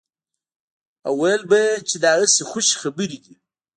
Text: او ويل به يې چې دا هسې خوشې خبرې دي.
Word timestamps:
او 1.07 1.13
ويل 1.21 1.41
به 1.49 1.57
يې 1.65 1.71
چې 1.89 1.95
دا 2.03 2.11
هسې 2.21 2.43
خوشې 2.49 2.75
خبرې 2.81 3.17
دي. 3.23 3.35